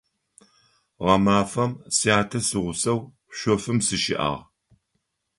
Гъэмафэм 1.03 1.71
сятэ 1.97 2.39
сигъусэу 2.47 2.99
шъофым 3.37 3.77
сыщыӀагъ. 3.85 4.41